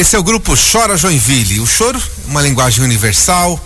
[0.00, 1.60] Esse é o grupo Chora Joinville.
[1.60, 3.62] O choro, uma linguagem universal,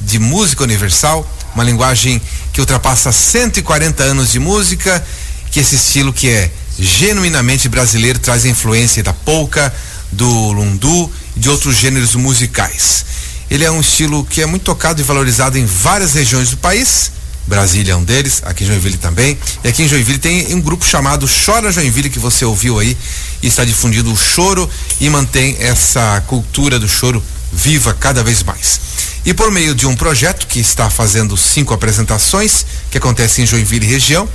[0.00, 2.20] de música universal, uma linguagem
[2.52, 5.02] que ultrapassa 140 anos de música,
[5.50, 9.74] que esse estilo que é genuinamente brasileiro traz a influência da polca,
[10.12, 13.06] do lundu e de outros gêneros musicais.
[13.50, 17.12] Ele é um estilo que é muito tocado e valorizado em várias regiões do país.
[17.48, 19.36] Brasília é um deles, aqui em Joinville também.
[19.64, 22.96] E aqui em Joinville tem um grupo chamado Chora Joinville, que você ouviu aí,
[23.42, 24.68] e está difundindo o choro
[25.00, 28.80] e mantém essa cultura do choro viva cada vez mais.
[29.24, 33.86] E por meio de um projeto que está fazendo cinco apresentações, que acontece em Joinville
[33.86, 34.28] região,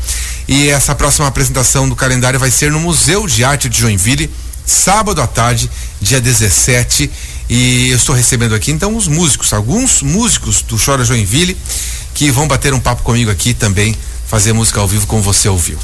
[0.48, 4.30] e essa próxima apresentação do calendário vai ser no Museu de Arte de Joinville,
[4.66, 5.70] sábado à tarde,
[6.04, 7.10] dia 17.
[7.50, 11.58] E eu estou recebendo aqui então os músicos, alguns músicos do Chora Joinville,
[12.14, 13.96] que vão bater um papo comigo aqui também,
[14.28, 15.80] fazer música ao vivo como você ouviu.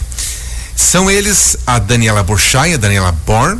[0.76, 3.60] São eles a Daniela Borchay, a Daniela Born,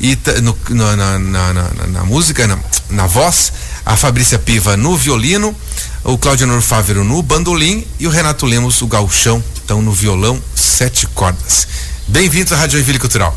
[0.00, 2.46] e no, no, na, na, na, na, música,
[2.90, 3.52] na, voz,
[3.86, 5.54] a Fabrícia Piva no violino,
[6.02, 11.06] o Cláudio Norfávero no bandolim e o Renato Lemos, o galchão, estão no violão, sete
[11.06, 11.68] cordas.
[12.08, 13.36] Bem-vindos à Rádio Joinville Cultural.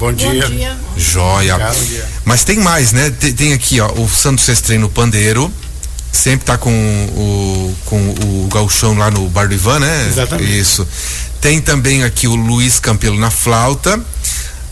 [0.00, 0.48] Bom dia.
[0.48, 0.78] Bom dia.
[0.96, 1.58] Joia.
[2.24, 3.10] Mas tem mais, né?
[3.10, 5.52] Tem, tem aqui, ó, o Santos Sestrem no pandeiro.
[6.10, 10.06] Sempre tá com o, com o galchão lá no Bar do Ivan, né?
[10.08, 10.58] Exatamente.
[10.58, 10.88] Isso.
[11.38, 14.00] Tem também aqui o Luiz Campelo na flauta,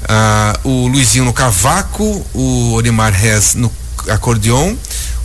[0.09, 3.71] ah, o Luizinho no cavaco, o Orimar Rez no
[4.11, 4.75] acordeon,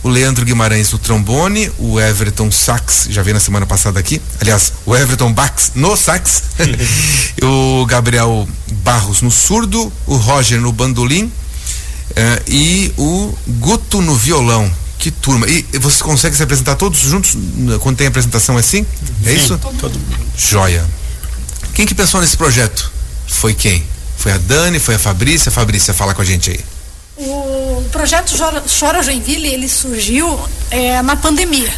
[0.02, 4.72] o Leandro Guimarães no trombone, o Everton Sax, já veio na semana passada aqui, aliás,
[4.84, 6.42] o Everton Bax no sax,
[7.42, 8.48] o Gabriel
[8.82, 11.32] Barros no surdo, o Roger no bandolim
[12.14, 14.70] eh, e o Guto no violão.
[14.98, 15.46] Que turma.
[15.46, 17.36] E você consegue se apresentar todos juntos
[17.80, 18.86] quando tem apresentação assim?
[19.24, 19.58] É Sim, isso?
[19.58, 20.00] Todo mundo.
[20.34, 20.82] Joia.
[21.74, 22.90] Quem que pensou nesse projeto?
[23.26, 23.84] Foi quem?
[24.16, 25.50] Foi a Dani, foi a Fabrícia?
[25.50, 26.60] Fabrícia, fala com a gente aí.
[27.16, 30.38] O projeto Chora, Chora Joinville, ele surgiu
[30.70, 31.72] é, na pandemia.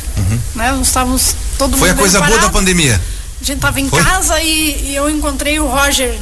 [0.55, 0.73] Né?
[0.73, 1.79] Nós estávamos todo Uhum.
[1.79, 3.01] Foi a coisa boa da pandemia.
[3.41, 4.03] A gente estava em Foi?
[4.03, 6.19] casa e, e eu encontrei o Roger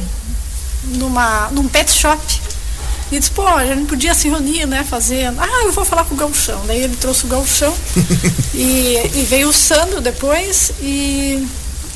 [0.83, 2.21] numa, num pet shop.
[3.11, 4.83] E disse, pô, a gente podia se reunir, né?
[4.83, 5.27] Fazer.
[5.37, 6.59] Ah, eu vou falar com o Galchão.
[6.65, 7.73] Daí ele trouxe o Galchão
[8.53, 11.47] e, e veio o Sandro depois e,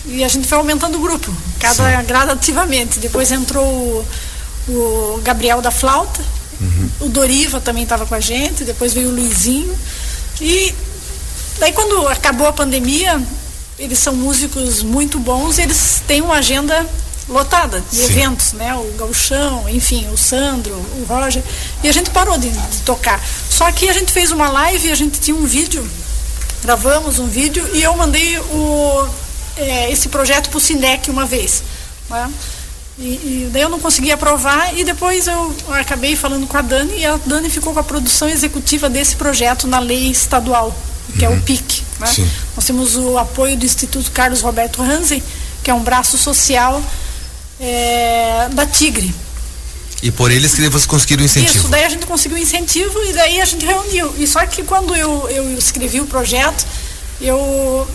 [0.06, 3.00] e a gente foi aumentando o grupo, cada gradativamente.
[3.00, 4.06] Depois entrou o,
[4.72, 6.24] o Gabriel da flauta,
[7.00, 9.78] o Doriva também estava com a gente, depois veio o Luizinho.
[10.42, 10.74] E
[11.60, 13.22] daí quando acabou a pandemia,
[13.78, 16.86] eles são músicos muito bons, eles têm uma agenda
[17.30, 18.04] lotada de Sim.
[18.06, 18.74] eventos, né?
[18.76, 21.44] O Gauchão, enfim, o Sandro, o Roger.
[21.84, 23.24] E a gente parou de, de tocar.
[23.50, 25.88] Só que a gente fez uma live a gente tinha um vídeo,
[26.64, 29.08] gravamos um vídeo e eu mandei o,
[29.56, 31.64] é, esse projeto para o Sinec uma vez.
[32.10, 32.32] Né?
[33.00, 33.04] E,
[33.46, 37.06] e daí eu não consegui aprovar e depois eu acabei falando com a Dani e
[37.06, 40.76] a Dani ficou com a produção executiva desse projeto na lei estadual,
[41.18, 41.82] que é o PIC.
[42.00, 42.28] Né?
[42.56, 45.24] Nós temos o apoio do Instituto Carlos Roberto Hansen,
[45.64, 46.82] que é um braço social
[47.60, 49.14] é, da Tigre.
[50.04, 51.68] E por eles que vocês conseguiram o Isso, incentivo.
[51.70, 54.14] daí a gente conseguiu o incentivo e daí a gente reuniu.
[54.18, 56.66] E só que quando eu, eu escrevi o projeto,
[57.22, 57.88] eu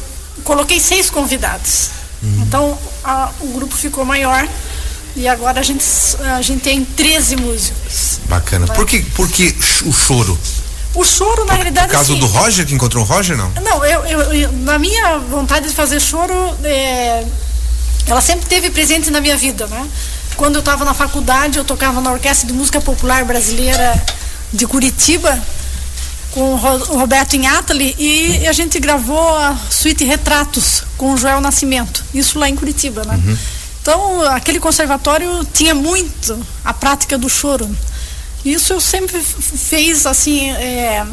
[0.45, 1.91] coloquei seis convidados.
[2.23, 2.43] Uhum.
[2.47, 4.47] Então a- o grupo ficou maior
[5.17, 5.85] e agora a gente,
[6.37, 8.19] a gente tem 13 músicos.
[8.29, 8.67] Bacana.
[8.67, 9.55] Por que, por que
[9.85, 10.39] o choro?
[10.95, 13.51] O choro, na realidade, No caso assim, do Roger, que encontrou o Roger, não?
[13.63, 16.33] Não, eu, eu- eu- na minha vontade de fazer choro,
[16.63, 17.25] é,
[18.07, 19.89] ela sempre teve presente na minha vida, né?
[20.37, 24.01] Quando eu estava na faculdade, eu tocava na Orquestra de Música Popular Brasileira
[24.53, 25.37] de Curitiba,
[26.31, 31.17] com o Ro- o Roberto Inhatali, e a gente gravou a suíte Retratos com o
[31.17, 33.21] Joel Nascimento, isso lá em Curitiba, né?
[33.85, 37.69] Então, aquele conservatório tinha muito a prática do choro.
[38.43, 41.05] Isso eu sempre fez assim, é,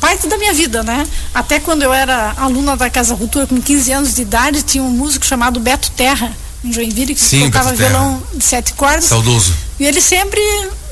[0.00, 1.06] parte da minha vida, né?
[1.32, 4.90] Até quando eu era aluna da Casa Cultura com 15 anos de idade, tinha um
[4.90, 9.04] músico chamado Beto Terra, em Joinville, que Sim, tocava violão de sete cordas.
[9.04, 9.54] Saudoso.
[9.78, 10.40] E ele sempre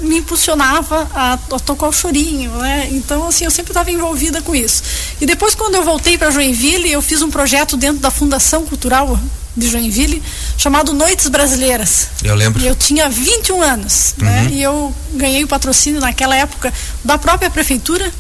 [0.00, 2.89] me impulsionava a, a tocar o chorinho, né?
[2.93, 4.85] Então, assim, eu sempre estava envolvida com isso.
[5.21, 9.19] E depois, quando eu voltei para Joinville, eu fiz um projeto dentro da Fundação Cultural
[9.56, 10.23] de Joinville,
[10.56, 12.08] chamado Noites Brasileiras.
[12.23, 12.62] Eu lembro.
[12.62, 14.49] E eu tinha 21 anos, né?
[14.52, 16.73] E eu ganhei o patrocínio naquela época
[17.05, 18.11] da própria prefeitura.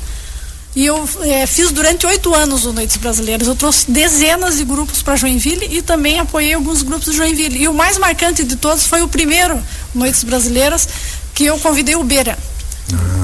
[0.74, 3.48] E eu eh, fiz durante oito anos o Noites Brasileiras.
[3.48, 7.62] Eu trouxe dezenas de grupos para Joinville e também apoiei alguns grupos de Joinville.
[7.62, 9.60] E o mais marcante de todos foi o primeiro
[9.92, 10.88] Noites Brasileiras,
[11.34, 12.38] que eu convidei o Beira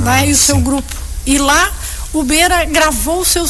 [0.04, 0.92] né, e o seu grupo.
[1.24, 1.72] E lá
[2.12, 3.46] o Beira gravou o seu,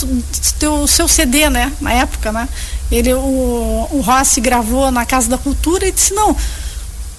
[0.59, 1.73] teu, seu CD, né?
[1.81, 2.49] Na época, né?
[2.91, 6.37] Ele, o, o Rossi gravou na Casa da Cultura e disse, não,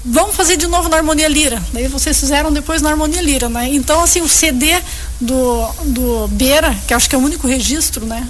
[0.06, 1.62] vamos fazer de novo na Harmonia Lira.
[1.74, 3.68] Daí vocês fizeram depois na Harmonia Lira, né?
[3.74, 4.80] Então, assim, o CD
[5.20, 8.26] do, do Beira, que acho que é o único registro, né?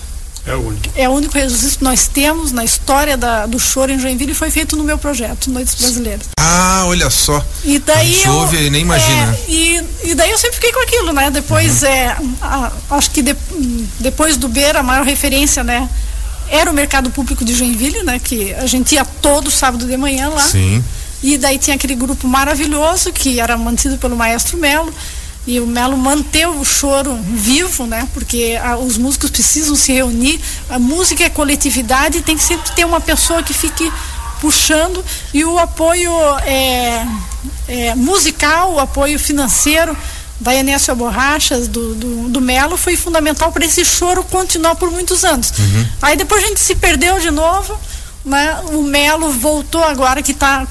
[0.47, 0.83] É o único.
[0.95, 4.35] É o único registro que nós temos na história da, do choro em Joinville e
[4.35, 6.25] foi feito no meu projeto, Noites Brasileiras.
[6.39, 7.45] Ah, olha só.
[7.65, 9.33] E daí a ouve e nem imagina.
[9.47, 11.29] É, e, e daí eu sempre fiquei com aquilo, né?
[11.29, 11.89] Depois, Uhum.
[11.89, 13.35] é, a- acho que de-
[13.99, 15.87] depois do Beira, a maior referência, né?
[16.49, 18.19] Era o mercado público de Joinville, né?
[18.19, 20.41] Que a gente ia todo sábado de manhã lá.
[20.41, 20.83] Sim.
[21.23, 24.93] E daí tinha aquele grupo maravilhoso que era mantido pelo maestro Melo.
[25.45, 28.07] E o Melo manteve o choro vivo, né?
[28.13, 30.39] Porque a- os músicos precisam se reunir.
[30.69, 33.91] A música é coletividade e tem que sempre ter uma pessoa que fique
[34.41, 35.03] puxando.
[35.33, 36.11] E o apoio
[36.45, 37.07] é,
[37.67, 39.97] é, musical, o apoio financeiro
[40.39, 45.23] da Enécio Borrachas, do, do, do Melo, foi fundamental para esse choro continuar por muitos
[45.23, 45.51] anos.
[46.01, 47.77] Aí depois a gente se perdeu de novo.
[48.23, 48.59] Né?
[48.71, 50.67] O Melo voltou agora que está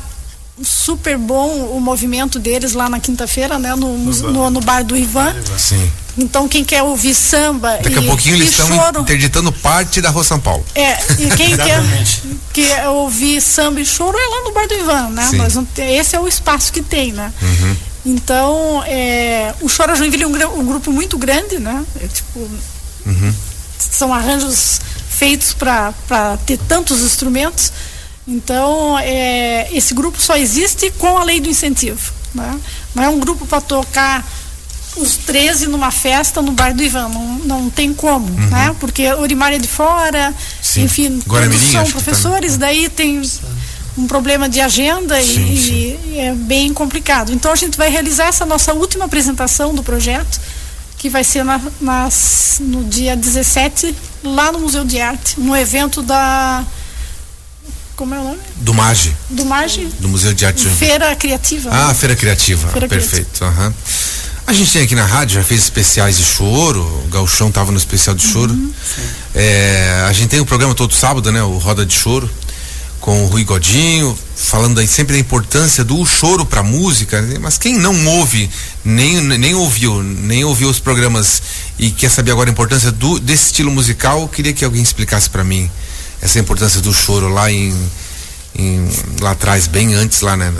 [0.62, 3.74] super bom o movimento deles lá na quinta-feira, né?
[3.74, 4.30] No, bar.
[4.30, 5.34] no, no bar do Ivan.
[5.58, 5.90] Sim.
[6.18, 10.08] Então quem quer ouvir samba Daqui e, a pouquinho eles estão choro, interditando parte da
[10.08, 10.64] Rua São Paulo.
[10.74, 11.82] é, e quem quer,
[12.54, 15.28] quer ouvir samba e choro é lá no bar do Ivan, né?
[15.30, 15.66] Sim.
[15.74, 17.32] Tem- esse é o espaço que tem, né?
[18.06, 21.84] Então, é, o Chora Joinville é um, um grupo muito grande, né?
[22.00, 22.48] É, tipo,
[23.78, 24.80] são arranjos
[25.10, 25.92] feitos para
[26.46, 27.72] ter tantos instrumentos.
[28.28, 32.12] Então, é, esse grupo só existe com a lei do incentivo.
[32.32, 32.60] Né?
[32.94, 34.24] Não é um grupo para tocar
[34.96, 37.08] os 13 numa festa no bar do Ivan.
[37.08, 38.74] Não, não tem como, né?
[38.78, 40.84] Porque Orimar é de fora, Sim.
[40.84, 43.20] enfim, Guaramirim, todos são tá, professores, daí tem
[43.96, 45.62] um problema de agenda e- Sim, e,
[46.02, 46.18] sim.
[46.20, 47.32] é bem complicado.
[47.32, 50.38] Então a gente vai realizar essa nossa última apresentação do projeto,
[50.98, 53.94] que vai ser na, nas- no dia 17,
[54.24, 56.64] lá no Museu de Arte, no evento da.
[57.96, 58.38] Como é o nome?
[58.56, 60.68] Do MAGE, Do Marge do Museu de Arte.
[60.68, 61.70] Feira Criativa.
[61.72, 61.94] Ah, né?
[61.94, 62.68] Feira Criativa.
[62.68, 63.42] Feira Perfeito.
[63.42, 63.72] aham.
[64.46, 67.78] A gente tem aqui na rádio, já fez especiais de choro, o Galchão tava no
[67.78, 68.52] especial de choro.
[68.52, 68.70] Uhum.
[69.34, 71.42] É, a gente tem o programa todo sábado, né?
[71.42, 72.30] O Roda de Choro,
[73.06, 77.38] com o Rui Godinho, falando aí sempre da importância do choro pra música, né?
[77.40, 78.50] mas quem não ouve,
[78.84, 81.40] nem, nem ouviu, nem ouviu os programas
[81.78, 85.30] e quer saber agora a importância do, desse estilo musical, eu queria que alguém explicasse
[85.30, 85.70] pra mim
[86.20, 87.72] essa importância do choro lá em,
[88.56, 90.52] em- lá atrás, bem antes lá, né?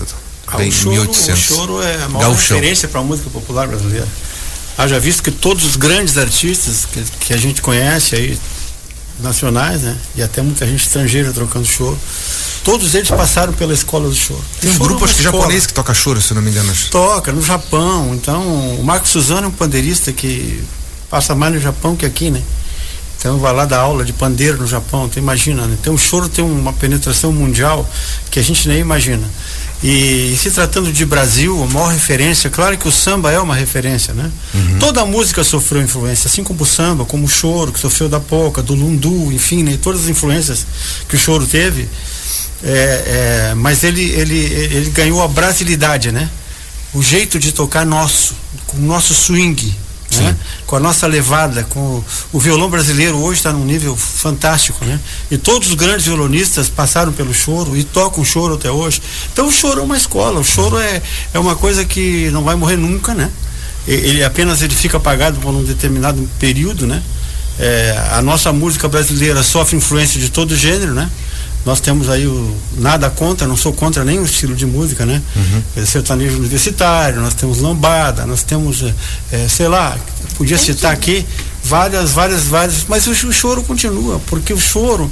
[0.46, 1.50] Ah, Bem o, choro, 1800.
[1.50, 2.58] o choro é a maior Gauchão.
[2.58, 4.06] referência para a música popular brasileira.
[4.78, 8.38] Haja visto que todos os grandes artistas que, que a gente conhece aí,
[9.21, 9.97] nacionais, né?
[10.15, 11.99] E até muita gente estrangeira trocando choro,
[12.65, 14.43] todos eles passaram pela escola do choro.
[14.61, 16.73] Tem um grupo, acho que japonês que toca choro, se não me engano.
[16.91, 18.15] Toca no Japão.
[18.15, 18.43] Então,
[18.75, 20.63] o Marco Suzano é um pandeirista que
[21.11, 22.43] passa mais no Japão que aqui, né?
[23.19, 25.77] Então vai lá dar aula de pandeiro no Japão, tu imagina, né?
[25.81, 27.89] Então o choro tem uma penetração mundial
[28.31, 29.27] que a gente nem imagina.
[29.82, 33.55] E, e se tratando de Brasil, a maior referência, claro que o samba é uma
[33.55, 34.31] referência, né?
[34.81, 38.19] Toda a música sofreu influência, assim como o samba, como o choro, que sofreu da
[38.19, 39.78] polca, do lundu, enfim, né?
[39.81, 40.67] todas as influências
[41.08, 41.88] que o choro teve.
[42.62, 46.31] É, é, mas ele, ele, ele ganhou a brasilidade, né?
[46.94, 48.34] O jeito de tocar nosso,
[48.67, 49.74] com o nosso swing,
[50.20, 50.37] né?
[50.67, 54.99] com a nossa levada, com o, violão brasileiro hoje está num nível fantástico, né?
[55.31, 59.01] E todos os grandes violonistas passaram pelo choro e tocam choro até hoje.
[59.32, 61.01] Então o choro é uma escola, o choro é,
[61.32, 63.31] é uma coisa que não vai morrer nunca, né?
[63.87, 67.03] Ele apenas ele fica apagado por um determinado período, né?
[67.58, 71.08] É, a nossa música brasileira sofre influência de todo gênero, né?
[71.67, 75.20] Nós temos aí o nada contra, não sou contra nenhum estilo de música, né?
[75.77, 78.94] É, sertanejo universitário, nós temos lambada, nós temos, é,
[79.32, 79.99] é, sei lá,
[80.39, 81.27] podia citar aqui
[81.65, 85.11] várias, várias, várias, mas o, ch- o choro continua, porque o choro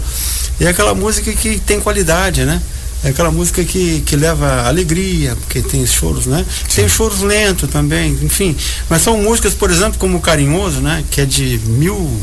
[0.61, 2.63] é aquela música que tem qualidade, né?
[3.03, 6.47] É aquela música que, que leva alegria, porque tem os choros, né?
[6.75, 8.57] Tem os choros lentos também, enfim.
[8.89, 11.05] Mas são músicas, por exemplo, como o Carinhoso, né?
[11.11, 12.19] Que é de mil,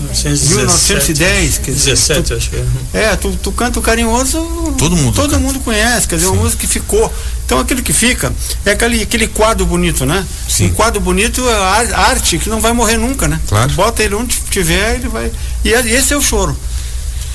[0.00, 3.02] 1910, quer dizer, 17, tu- acho que é.
[3.04, 4.38] é, tu, tu canta o carinhoso,
[4.78, 5.38] Todo mundo todo canta.
[5.42, 7.12] mundo conhece, quer dizer, uma música que ficou.
[7.46, 8.32] Então aquilo que fica
[8.64, 10.24] é aquele, aquele quadro bonito, né?
[10.48, 10.66] Sim.
[10.66, 13.38] Um quadro bonito é ar- arte que não vai morrer nunca, né?
[13.48, 13.72] Claro.
[13.74, 15.30] Bota ele onde tiver, ele vai.
[15.64, 16.56] E é- esse é o choro.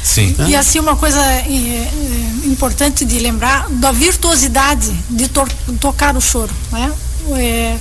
[0.03, 0.35] Sim.
[0.47, 1.91] E assim, uma coisa é, é,
[2.47, 5.47] importante de lembrar da virtuosidade de to-
[5.79, 6.51] tocar o choro.
[6.71, 6.91] Né?
[7.37, 7.77] É,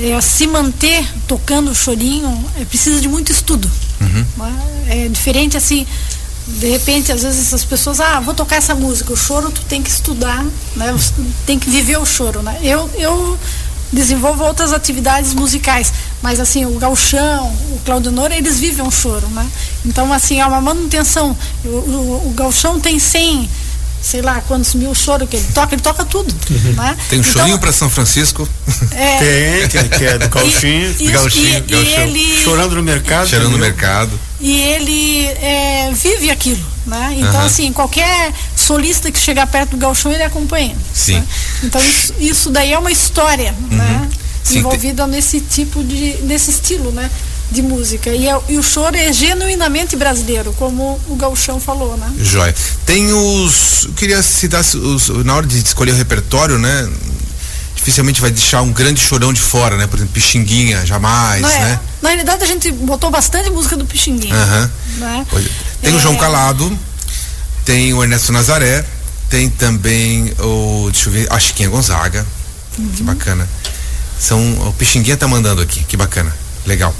[0.00, 3.70] é, se manter tocando o chorinho é, precisa de muito estudo.
[4.36, 5.04] né?
[5.04, 5.86] É diferente assim,
[6.46, 9.82] de repente, às vezes essas pessoas, ah, vou tocar essa música, o choro tu tem
[9.82, 10.44] que estudar,
[10.76, 10.94] né?
[11.46, 12.42] Tem que viver o choro.
[12.42, 12.58] Né?
[12.62, 13.38] Eu, eu
[13.92, 19.46] desenvolvo outras atividades musicais, mas assim, o Galchão, o Claudionor, eles vivem o choro, né?
[19.84, 21.36] Então, assim, é uma manutenção.
[21.64, 23.48] O, o, o Galchão tem 100,
[24.02, 26.34] sei lá quantos mil choros que ele toca, ele toca tudo.
[26.50, 26.72] Uhum.
[26.72, 26.96] Né?
[27.08, 28.46] Tem um chorinho para São Francisco.
[28.90, 30.94] É, tem, tem, que é do gauchinho.
[30.98, 33.28] E, gauchinho, e, e ele, Chorando no mercado.
[33.28, 34.10] Chorando no mercado.
[34.40, 37.14] e ele é, vive aquilo, né?
[37.16, 37.46] Então, Aham.
[37.46, 40.76] assim, qualquer solista que chegar perto do gauchão, ele acompanha.
[40.92, 41.14] Sim.
[41.14, 41.26] né?
[41.62, 44.08] Então, isso, isso daí é uma história, né?
[44.42, 47.08] Sim, Envolvida nesse tipo de, nesse estilo, né?
[47.52, 48.10] De música.
[48.10, 52.10] E, é- e o choro é genuinamente brasileiro, como o gauchão falou, né?
[52.18, 52.54] Joia.
[52.86, 53.84] Tem os.
[53.84, 56.88] Eu queria citar os, na hora de escolher o repertório, né?
[57.76, 59.86] Dificilmente vai deixar um grande chorão de fora, né?
[59.86, 61.58] Por exemplo, Pixinguinha, jamais, é?
[61.60, 61.80] né?
[62.00, 64.34] Na realidade, a gente botou bastante música do Pixinguinha.
[64.34, 64.70] Aham.
[64.98, 65.26] né?
[65.28, 65.48] Pois é.
[65.82, 66.00] Tem o É.
[66.00, 66.78] João Calado,
[67.64, 68.84] tem o Ernesto Nazaré,
[69.28, 70.88] tem também o.
[70.92, 72.24] Deixa eu ver, a Chiquinha Gonzaga.
[72.78, 72.88] Uhum.
[72.96, 73.48] Que bacana.
[74.18, 74.40] São.
[74.68, 76.32] O Pixinguinha tá mandando aqui, que bacana.
[76.64, 76.94] Legal.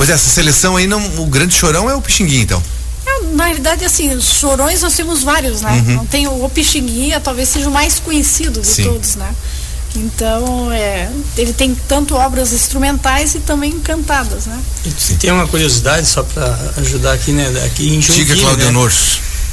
[0.00, 2.62] Pois é, essa seleção aí, não, o grande chorão é o Pixinguinha, então.
[3.06, 5.84] É, Na realidade, assim, os chorões nós temos vários, né?
[5.88, 8.84] Não tem o, o Pixinguinha, talvez seja o mais conhecido de Sim.
[8.84, 9.30] todos, né?
[9.94, 14.58] Então, é, ele tem tanto obras instrumentais e também cantadas, né?
[14.86, 17.46] E Tem uma curiosidade só para ajudar aqui, né?
[17.66, 18.70] Aqui em Diga, Joinville, Claudio né?
[18.70, 18.92] Honor.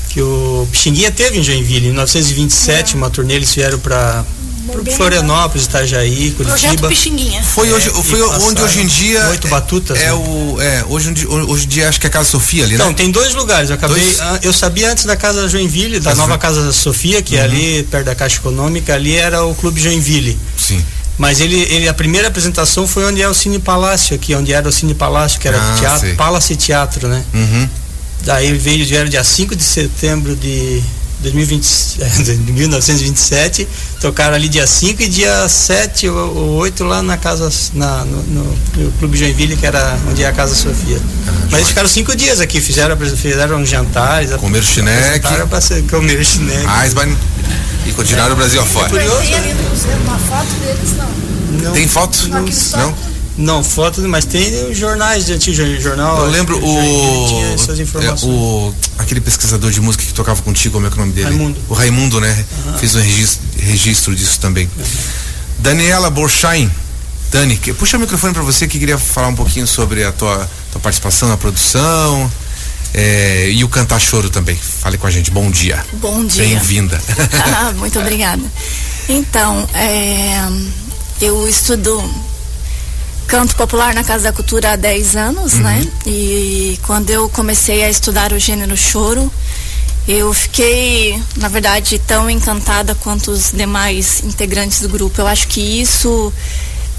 [0.07, 4.23] Que o Pixinguinha teve em Joinville, em 1927, uma turnê, eles vieram para
[4.95, 6.87] Florianópolis, Itajaí, Projeto Curitiba.
[6.89, 7.43] Pixinguinha.
[7.43, 9.27] Foi, hoje, É, foi onde hoje em dia.
[9.29, 10.13] oito batutas, É, né?
[10.13, 10.57] o.
[10.59, 12.83] É, hoje, em dia- hoje em dia acho que é a Casa Sofia ali, né?
[12.83, 13.69] Não, tem dois lugares.
[13.69, 14.01] Eu acabei.
[14.03, 14.19] Dois?
[14.19, 17.83] ah, Eu sabia antes da Casa Joinville, da Casa nova Casa Sofia, que é ali
[17.83, 20.37] perto da Caixa Econômica, ali era o Clube Joinville.
[20.57, 20.83] Sim.
[21.17, 24.69] Mas ele, ele a primeira apresentação foi onde é o Cine Palácio, aqui, onde era
[24.69, 26.13] o Cine Palácio, que era Ah, teatro, sei.
[26.13, 27.23] Palace Teatro, né?
[27.33, 27.67] Uhum.
[28.21, 30.81] Daí veio, vieram dia 5 de setembro de
[31.21, 31.65] 2020,
[32.01, 33.67] é, de 1927,
[33.99, 38.21] tocaram ali dia 5 e dia 7 ou, ou 8 lá na casa, na, no,
[38.23, 40.99] no- no Clube Joinville, que era onde é a Casa Sofia.
[41.45, 45.27] Mas eles ficaram cinco dias aqui, fizeram, fizeram jantares, Comer chineque.
[45.89, 46.67] comer chineque.
[46.83, 47.17] Eisbein
[47.85, 48.89] e continuaram o Brasil afora.
[48.89, 49.37] curioso, Tem né?
[49.37, 51.63] ali no museu uma foto deles, não.
[51.63, 52.27] Não, Tem foto?
[52.27, 52.93] Não?
[53.37, 56.25] Não, foto, mas tem jornais de antigo jornal.
[56.25, 58.23] Eu lembro Joinville Tinha essas o, é, informações.
[58.23, 58.73] o.
[58.97, 61.27] aquele pesquisador de música que tocava contigo, como é que é o nome dele?
[61.29, 61.59] Raimundo.
[61.69, 62.45] O Raimundo, né?
[62.79, 64.69] Fez um registro, registro disso também.
[65.59, 66.69] Daniela Borchain.
[67.31, 70.49] Dani, que- puxa o microfone para você que queria falar um pouquinho sobre a tua,
[70.71, 72.31] tua participação na produção
[72.93, 74.55] é, e o Cantar Choro também.
[74.55, 75.29] Fale com a gente.
[75.29, 75.85] Bom dia.
[75.93, 76.43] Bom dia.
[76.43, 76.99] Bem-vinda.
[77.55, 78.41] Ah, Muito obrigada.
[79.09, 80.41] Então, é,
[81.21, 82.01] eu estudo
[83.27, 85.85] canto popular na Casa da Cultura há 10 anos, né?
[86.05, 89.31] E quando eu comecei a estudar o gênero choro,
[90.07, 95.19] eu fiquei, na verdade, tão encantada quanto os demais integrantes do grupo.
[95.19, 96.31] Eu acho que isso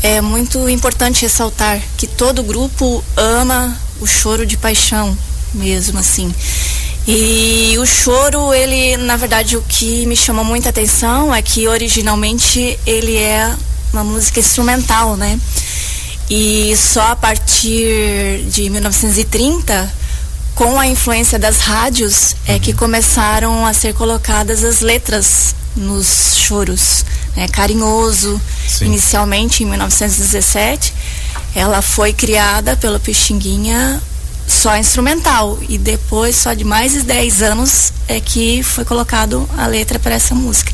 [0.03, 5.17] é muito importante ressaltar, que todo grupo ama o choro de paixão
[5.55, 6.33] mesmo, assim.
[7.07, 12.79] E o choro, ele, na verdade, o que me chamou muita atenção é que originalmente
[12.85, 13.51] ele é
[13.95, 15.41] uma música instrumental, né?
[16.31, 19.93] E só a partir de 1930,
[20.55, 27.05] com a influência das rádios, é que começaram a ser colocadas as letras nos choros.
[27.37, 27.49] Né?
[27.49, 28.87] Carinhoso, Sim.
[28.87, 30.93] inicialmente em 1917,
[31.55, 34.03] ela foi criada pelo Pixinguinha
[34.47, 39.67] só instrumental e depois só de mais de 10 anos é que foi colocado a
[39.67, 40.73] letra para essa música.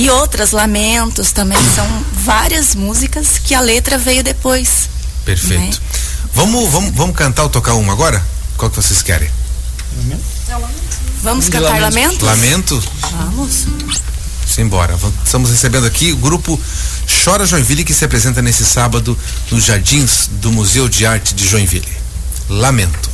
[0.00, 1.86] E outras, Lamentos também, são
[2.24, 4.88] várias músicas que a letra veio depois.
[5.26, 5.60] Perfeito.
[5.60, 5.70] Né?
[6.34, 8.24] Vamos, vamos, vamos cantar ou tocar uma agora?
[8.56, 9.30] Qual que vocês querem?
[11.22, 11.78] Vamos cantar.
[11.80, 12.22] Lamentos?
[12.22, 12.82] Lamento?
[13.10, 13.66] Vamos.
[14.46, 14.96] Simbora.
[14.96, 16.58] Vamos- Estamos recebendo aqui o grupo
[17.22, 19.18] Chora Joinville que se apresenta nesse sábado
[19.50, 21.92] nos jardins do Museu de Arte de Joinville.
[22.48, 23.09] Lamento.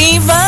[0.00, 0.39] assim vai.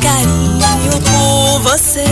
[0.00, 2.11] Carinho por você.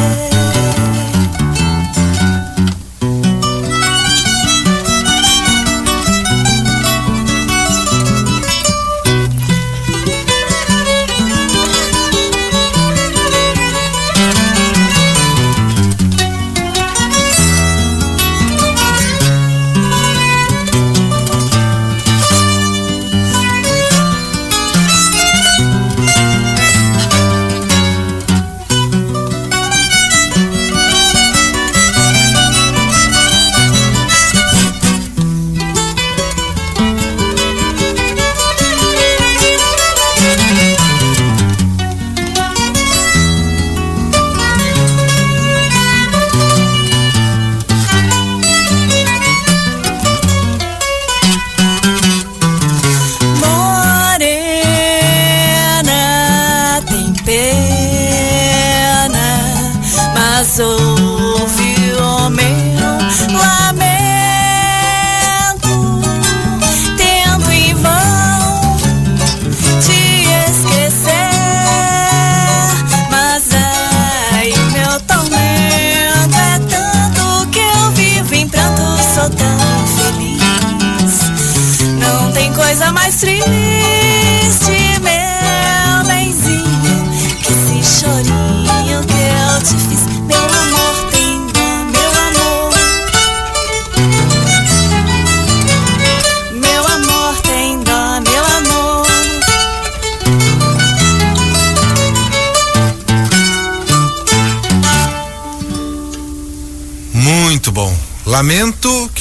[60.50, 60.89] Mas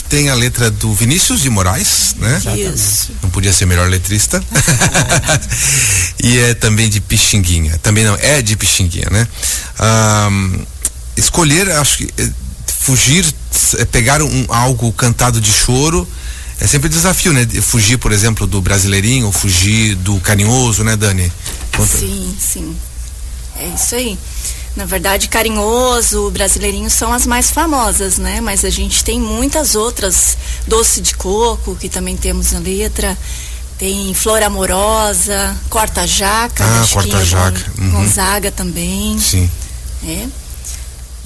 [0.09, 2.41] tem a letra do Vinícius de Moraes, né?
[2.73, 3.11] Isso.
[3.21, 4.43] Não podia ser melhor letrista.
[6.21, 7.77] e é também de Pixinguinha.
[7.77, 9.27] Também não, é de Pixinguinha, né?
[9.77, 10.65] Ahn,
[11.15, 12.29] escolher, acho que é,
[12.67, 13.23] fugir,
[13.77, 16.07] é, pegar um, algo cantado de choro
[16.59, 17.47] é sempre desafio, né?
[17.61, 21.31] Fugir, por exemplo, do brasileirinho, ou fugir do carinhoso, né, Dani?
[21.75, 21.97] Conta.
[21.97, 22.75] Sim, sim.
[23.55, 24.17] É isso aí.
[24.79, 28.39] Na verdade, Carinhoso, Brasileirinho são as mais famosas, né?
[28.39, 30.37] Mas a gente tem muitas outras.
[30.65, 33.17] Doce de Coco, que também temos na letra.
[33.77, 37.91] Tem Flor Amorosa, Corta Jaca, Ah, Corta Jaca, Gon- uhum.
[37.91, 39.19] Gonzaga também.
[39.19, 39.51] Sim.
[40.07, 40.25] É.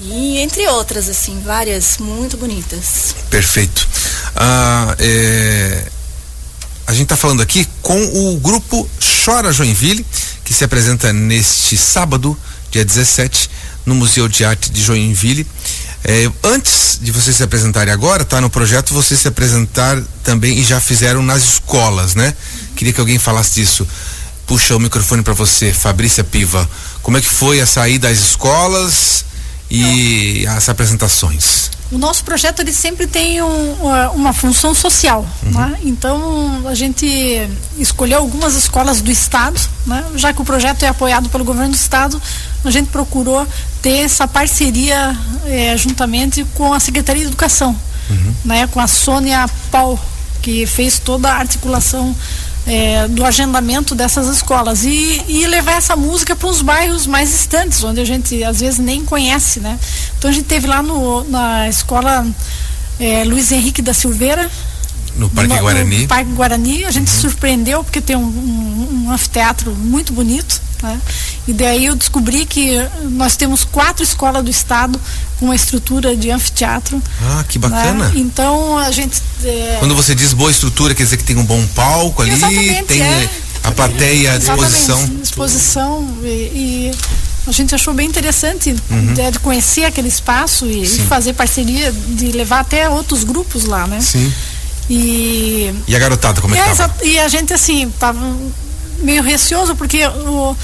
[0.00, 3.14] E entre outras, assim, várias muito bonitas.
[3.30, 3.86] Perfeito.
[4.34, 5.86] Ah, é,
[6.88, 8.90] a gente está falando aqui com o grupo
[9.24, 10.04] Chora Joinville,
[10.44, 12.36] que se apresenta neste sábado,
[12.74, 13.48] dia 17,
[13.86, 15.46] no Museu de Arte de Joinville.
[16.02, 20.64] É, antes de vocês se apresentarem agora, tá no projeto vocês se apresentar também e
[20.64, 22.34] já fizeram nas escolas, né?
[22.74, 23.86] Queria que alguém falasse disso.
[24.44, 26.68] Puxa o microfone para você, Fabrícia Piva.
[27.00, 29.24] Como é que foi a sair das escolas
[29.70, 31.70] e as apresentações?
[31.92, 35.78] O nosso projeto ele sempre tem um, uma- uma função social, né?
[35.84, 37.06] Então a gente
[37.78, 40.04] escolheu algumas escolas do estado, né?
[40.16, 42.20] Já que o projeto é apoiado pelo governo do estado,
[42.68, 43.46] a gente procurou
[43.82, 47.74] ter essa parceria eh, juntamente com a Secretaria de Educação,
[48.44, 48.66] né?
[48.68, 49.98] Com a Sônia Paul,
[50.42, 52.14] que fez toda a articulação
[52.66, 57.82] eh, do agendamento dessas escolas e, e levar essa música para os bairros mais distantes,
[57.84, 59.78] onde a gente às vezes nem conhece, né?
[60.18, 62.26] Então a gente teve lá no, na escola
[63.00, 64.50] eh, Luiz Henrique da Silveira,
[65.16, 65.98] No Parque no- Guarani?
[66.02, 70.60] No Parque Guarani, a gente se surpreendeu porque tem um, um- um anfiteatro muito bonito,
[70.84, 71.00] né?
[71.48, 72.76] E daí eu descobri que
[73.10, 75.00] nós temos quatro escolas do estado
[75.38, 77.02] com uma estrutura de anfiteatro.
[77.22, 78.08] Ah, que bacana.
[78.08, 78.12] né?
[78.16, 81.62] Então a gente eh, Quando você diz boa estrutura, quer dizer que tem um bom
[81.74, 83.28] palco ali, Exatamente, tem é.
[83.64, 84.96] a plateia à disposição.
[84.98, 86.90] Exatamente, disposição e, e
[87.46, 89.12] a gente achou bem interessante Uhum.
[89.14, 94.00] de, conhecer aquele espaço e, e fazer parceria de levar até outros grupos lá, né?
[94.00, 94.32] Sim.
[94.88, 96.94] E E a garotada, como é que é, tava?
[97.04, 98.20] e a gente assim tava
[98.98, 100.56] meio receoso porque o,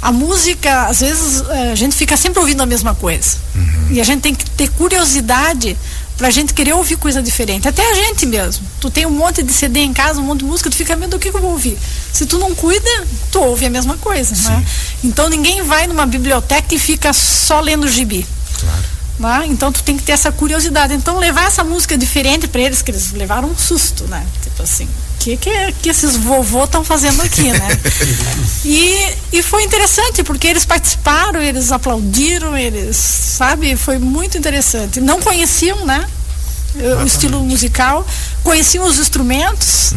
[0.00, 3.88] a música às vezes eh, a gente fica sempre ouvindo a mesma coisa Uhum.
[3.90, 5.76] e a gente tem que ter curiosidade
[6.16, 9.52] pra gente querer ouvir coisa diferente até a gente mesmo tu tem um monte de
[9.52, 11.52] CD em casa um monte de música tu fica medo do que, que eu vou
[11.52, 11.76] ouvir
[12.12, 12.88] se tu não cuida
[13.30, 14.64] tu ouve a mesma coisa né?
[15.04, 18.26] então ninguém vai numa biblioteca e fica só lendo gibi
[18.60, 18.82] Claro.
[19.18, 19.46] né?
[19.48, 20.94] Então tu tem que ter essa curiosidade.
[20.94, 24.24] Então levar essa música diferente para eles, que eles levaram um susto, né?
[24.42, 24.88] Tipo assim,
[25.22, 27.68] o que, que, que esses vovô estão fazendo aqui, né?
[28.64, 35.00] e, e foi interessante, porque eles participaram, eles aplaudiram, eles, sabe, foi muito interessante.
[35.00, 36.04] Não conheciam, né?
[37.02, 38.06] o estilo musical,
[38.42, 39.92] conheciam os instrumentos,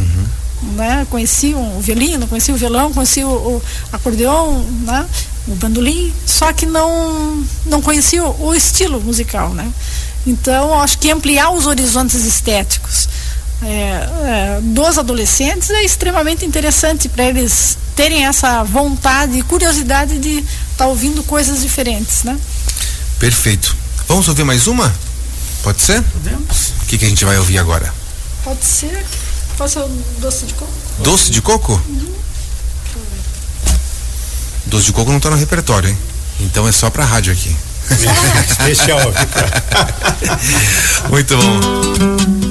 [0.76, 1.08] né?
[1.10, 3.62] Conheciam o violino, conheciam o violão, conheciam o, o
[3.94, 5.06] acordeon, né?
[5.48, 9.72] O bandolim, só que não não conheciam o estilo musical, né?
[10.28, 13.08] Então, acho que ampliar os horizontes estéticos
[13.63, 20.39] é, é, dos adolescentes é extremamente interessante para eles terem essa vontade e curiosidade de
[20.39, 22.38] estar tá ouvindo coisas diferentes, né?
[23.20, 23.76] Perfeito.
[24.08, 24.94] Vamos ouvir mais uma?
[25.63, 26.02] Pode ser?
[26.02, 26.74] Podemos.
[26.82, 27.91] O que, que a gente vai ouvir agora?
[28.44, 29.06] Pode ser.
[29.58, 29.89] Pode ser o
[30.20, 30.74] doce de coco?
[31.00, 31.82] Doce de coco?
[31.88, 32.15] Uhum.
[34.68, 35.98] Doce de coco não está no repertório, hein?
[36.41, 37.56] Então é só pra rádio aqui.
[38.50, 39.00] Especial.
[41.10, 42.45] Muito bom.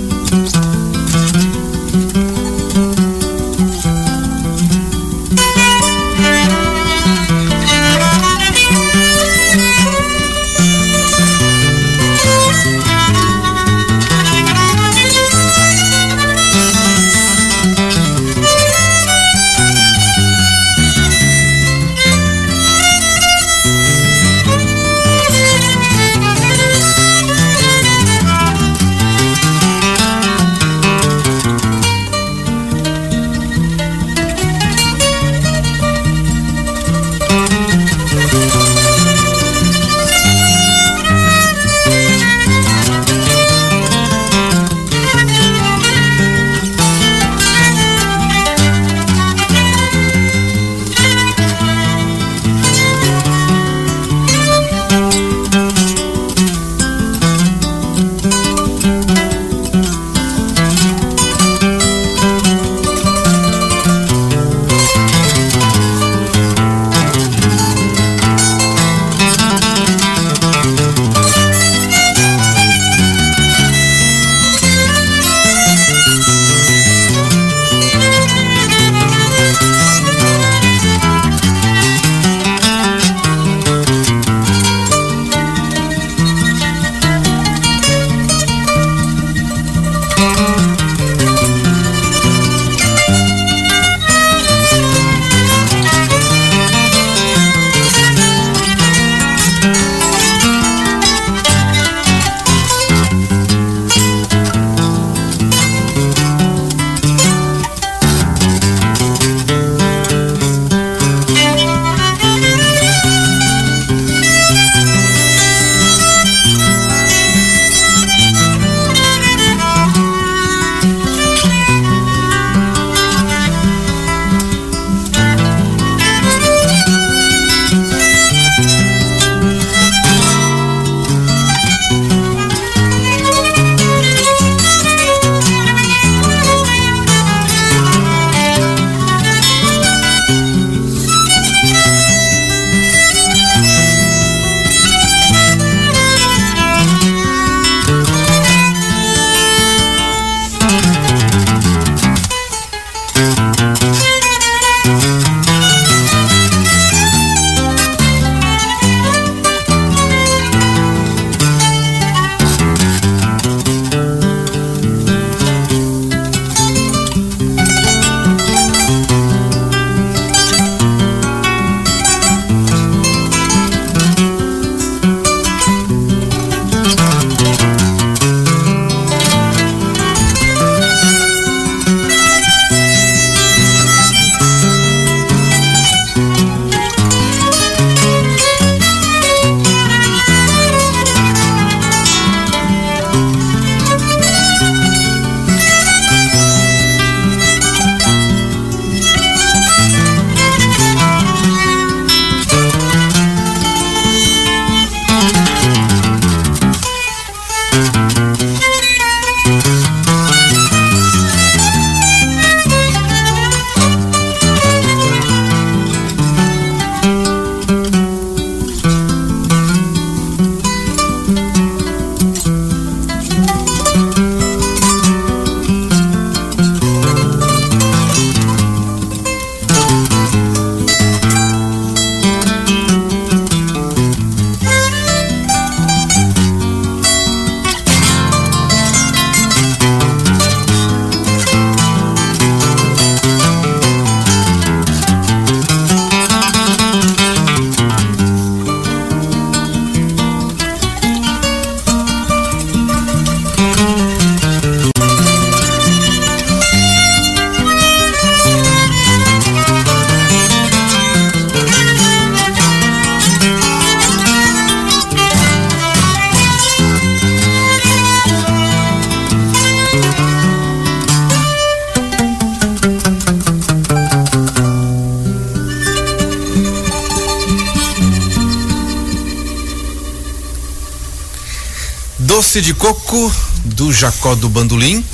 [282.55, 285.05] Doce de coco do Jacó do Bandolim.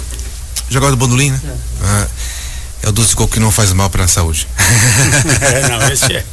[0.68, 1.40] Jacó do Bandolim, né?
[1.42, 1.57] É.
[1.83, 2.07] Ah,
[2.83, 4.46] é o doce de coco que não faz mal para a saúde.
[5.40, 6.24] é, não, esse é.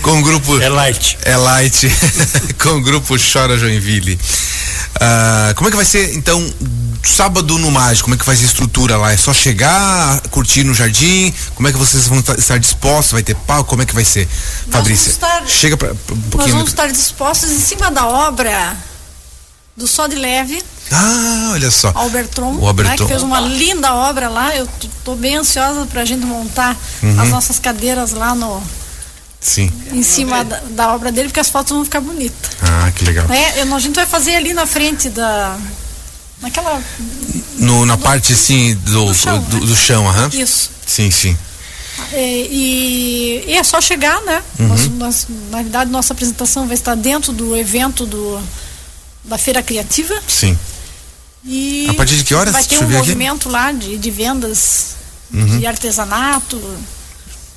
[0.00, 0.60] Com o grupo.
[0.60, 1.18] É light.
[1.22, 1.90] É light.
[2.62, 4.16] Com o grupo Chora Joinville.
[5.00, 6.54] Ah, como é que vai ser, então,
[7.02, 8.04] sábado no Mágico?
[8.04, 9.10] Como é que vai ser a estrutura lá?
[9.10, 11.34] É só chegar, curtir no jardim?
[11.56, 13.10] Como é que vocês vão estar dispostos?
[13.10, 13.64] Vai ter pau?
[13.64, 14.28] Como é que vai ser,
[14.70, 15.10] Fabrícia?
[15.10, 16.38] Estar, Chega para um pouquinho.
[16.38, 18.93] Nós vamos estar dispostos em cima da obra
[19.76, 20.62] do Só de Leve.
[20.90, 21.90] Ah, olha só.
[21.94, 22.92] Albertron, o Albertron.
[22.92, 24.54] Né, que fez uma linda obra lá.
[24.54, 27.20] Eu estou bem ansiosa para a gente montar uhum.
[27.20, 28.62] as nossas cadeiras lá no.
[29.40, 29.70] Sim.
[29.92, 32.50] Em cima da, da, obra dele, porque as fotos vão ficar bonitas.
[32.62, 33.26] Ah, que legal.
[33.30, 35.58] É, eu, a gente vai fazer ali na frente da.
[36.40, 36.82] Naquela.
[37.58, 39.66] No, na do, parte assim do, do chão, do, né?
[39.66, 40.30] do chão aham.
[40.32, 40.70] Isso.
[40.86, 41.36] Sim, sim.
[42.12, 44.42] É, e, e, é só chegar, né?
[44.58, 44.68] Uhum.
[44.68, 48.40] Nós, nós, na verdade, nossa apresentação vai estar dentro do evento do,
[49.24, 50.14] da Feira Criativa.
[50.26, 50.58] Sim.
[51.44, 52.52] E a partir de que horas?
[52.52, 53.56] Vai ter um movimento aqui?
[53.56, 54.94] lá de, de vendas
[55.32, 55.58] uhum.
[55.58, 56.60] de artesanato.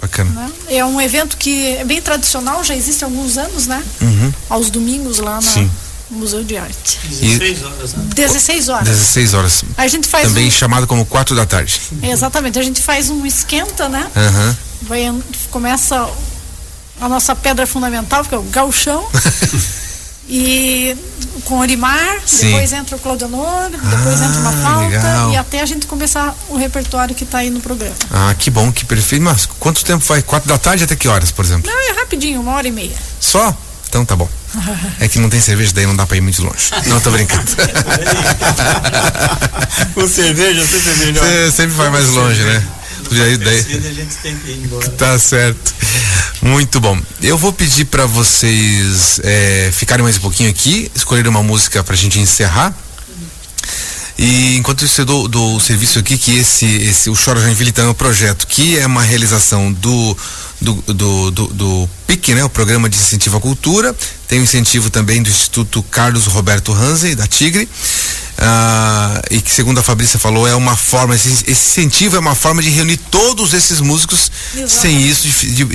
[0.01, 0.29] Bacana.
[0.29, 0.51] Né?
[0.69, 3.83] É um evento que é bem tradicional, já existe há alguns anos, né?
[4.01, 4.33] Uhum.
[4.49, 5.71] Aos domingos lá no
[6.19, 6.99] Museu de Arte.
[7.03, 8.05] 16 horas, né?
[8.13, 8.87] 16 horas.
[8.87, 9.63] 16 horas.
[9.75, 10.51] A gente faz Também um...
[10.51, 11.81] chamado como 4 da tarde.
[12.01, 12.59] É, exatamente.
[12.59, 14.09] A gente faz um esquenta, né?
[14.15, 14.55] Uhum.
[14.83, 16.07] Vai, começa
[17.01, 19.07] a nossa pedra fundamental, que é o galchão.
[20.29, 20.95] e
[21.45, 22.47] com Orimar, Sim.
[22.47, 25.31] depois entra o Claudionor, depois ah, entra uma falta legal.
[25.31, 27.95] e até a gente começar o repertório que está aí no programa.
[28.11, 29.23] Ah, que bom, que perfeito.
[29.23, 30.21] Mas quanto tempo vai?
[30.21, 31.71] Quatro da tarde até que horas, por exemplo?
[31.71, 32.95] Não, é rapidinho, uma hora e meia.
[33.19, 33.55] Só?
[33.87, 34.29] Então tá bom.
[34.99, 36.71] É que não tem cerveja, daí não dá pra ir muito longe.
[36.87, 37.45] Não, tô brincando.
[39.93, 41.23] Com cerveja sempre é melhor.
[41.23, 42.63] Você sempre vai mais longe, né?
[43.11, 43.63] E aí, daí...
[44.97, 45.73] Tá certo.
[46.41, 46.99] Muito bom.
[47.21, 51.95] Eu vou pedir para vocês é, ficarem mais um pouquinho aqui, escolher uma música pra
[51.95, 52.75] gente encerrar.
[54.17, 57.69] E enquanto isso eu dou, dou o serviço aqui que esse, esse o Chora Joinville
[57.69, 60.17] então é um projeto que é uma realização do
[60.59, 62.43] do, do, do, do PIC, né?
[62.43, 63.95] O Programa de Incentivo à Cultura.
[64.27, 67.67] Tem o incentivo também do Instituto Carlos Roberto Hansen, da Tigre.
[68.39, 72.35] Ah, e que segundo a Fabrícia falou é uma forma esse, esse, incentivo é uma
[72.35, 74.79] forma de reunir todos esses músicos Exatamente.
[74.79, 75.27] sem isso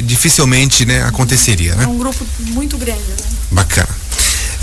[0.04, 3.16] dificilmente né aconteceria né é um grupo muito grande né?
[3.50, 3.88] bacana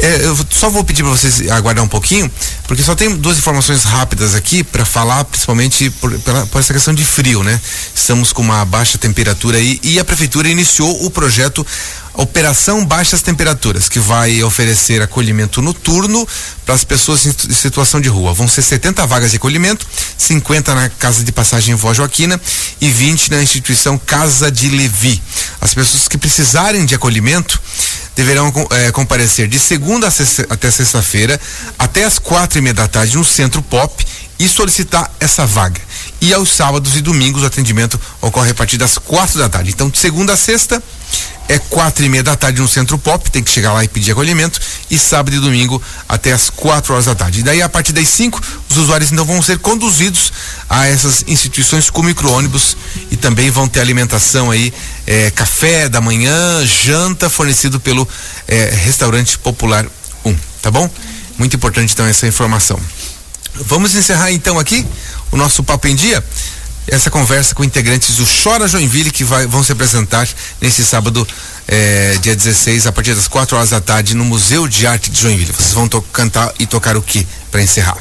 [0.01, 2.29] é, eu só vou pedir para vocês aguardar um pouquinho,
[2.67, 6.93] porque só tem duas informações rápidas aqui para falar, principalmente por, pela, por essa questão
[6.93, 7.59] de frio, né?
[7.93, 11.65] Estamos com uma baixa temperatura aí e a prefeitura iniciou o projeto
[12.13, 16.27] Operação Baixas Temperaturas, que vai oferecer acolhimento noturno
[16.65, 18.33] para as pessoas em situação de rua.
[18.33, 22.39] Vão ser 70 vagas de acolhimento, 50 na Casa de Passagem Vó Joaquina
[22.81, 25.21] e 20 na instituição Casa de Levi.
[25.61, 27.61] As pessoas que precisarem de acolhimento
[28.15, 30.07] deverão é, comparecer de segunda
[30.49, 31.39] até sexta-feira
[31.77, 34.05] até as quatro e meia da tarde no Centro Pop
[34.37, 35.81] e solicitar essa vaga.
[36.21, 39.71] E aos sábados e domingos o atendimento ocorre a partir das quatro da tarde.
[39.71, 40.81] Então, de segunda a sexta,
[41.49, 44.11] é quatro e meia da tarde no Centro Pop, tem que chegar lá e pedir
[44.11, 47.39] acolhimento, e sábado e domingo até as quatro horas da tarde.
[47.39, 50.31] E daí, a partir das cinco, os usuários então vão ser conduzidos
[50.69, 52.77] a essas instituições com micro-ônibus
[53.09, 54.71] e também vão ter alimentação aí,
[55.07, 58.07] é, café da manhã, janta fornecido pelo
[58.47, 59.87] é, Restaurante Popular
[60.23, 60.87] 1, tá bom?
[61.35, 62.79] Muito importante então essa informação.
[63.55, 64.85] Vamos encerrar então aqui
[65.31, 66.23] o nosso Papo em Dia
[66.91, 70.27] essa conversa com integrantes do Chora Joinville que vai, vão se apresentar
[70.59, 71.27] nesse sábado,
[71.67, 75.21] eh, dia 16, a partir das 4 horas da tarde, no Museu de Arte de
[75.21, 75.51] Joinville.
[75.51, 77.97] Vocês vão cantar e tocar o que para encerrar?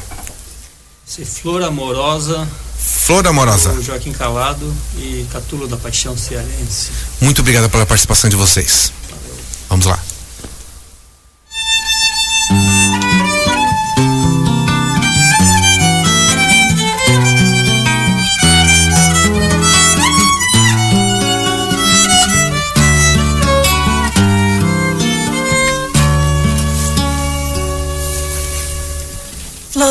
[1.05, 2.47] Se Flor Amorosa.
[2.77, 3.81] Flor Amorosa.
[3.81, 6.91] Joaquim Calado e Catulo da Paixão Cearense.
[7.19, 8.91] Muito obrigado pela participação de vocês.
[9.09, 9.37] Valeu.
[9.69, 9.99] Vamos lá.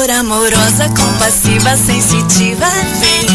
[0.09, 2.67] Flor amorosa, compassiva, sensitiva,
[2.99, 3.27] vem.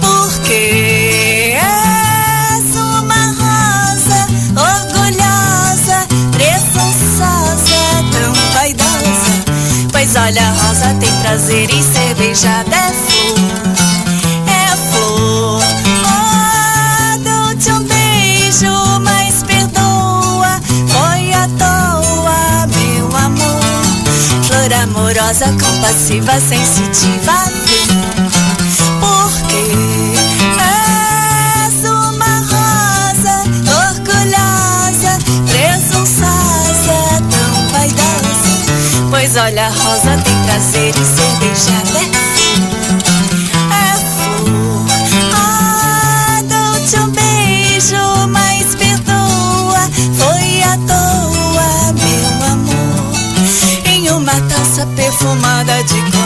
[0.00, 9.44] Porque és uma rosa, orgulhosa, presunçosa, tão vaidosa.
[9.92, 13.39] Pois olha, a rosa tem prazer em ser beijada, é flor.
[25.00, 27.32] Amorosa, compassiva, sensitiva,
[29.00, 29.64] Porque
[30.58, 33.34] és uma rosa,
[33.88, 36.98] orgulhosa, presunçosa,
[37.30, 38.52] tão vaidosa.
[39.08, 42.19] Pois olha, a rosa tem prazer em ser beijada.
[55.82, 56.19] De